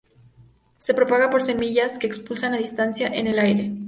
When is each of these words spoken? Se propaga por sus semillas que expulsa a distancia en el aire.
Se 0.79 0.95
propaga 0.95 1.29
por 1.29 1.41
sus 1.41 1.51
semillas 1.53 1.99
que 1.99 2.07
expulsa 2.07 2.47
a 2.47 2.57
distancia 2.57 3.05
en 3.07 3.27
el 3.27 3.37
aire. 3.37 3.71